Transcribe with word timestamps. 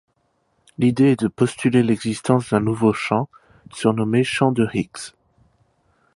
L'idée 0.79 1.11
est 1.11 1.19
de 1.19 1.27
postuler 1.27 1.83
l'existence 1.83 2.49
d'un 2.49 2.59
nouveau 2.59 2.91
champ, 2.91 3.29
surnommé 3.71 4.23
champ 4.23 4.51
de 4.51 4.67
Higgs. 4.73 5.11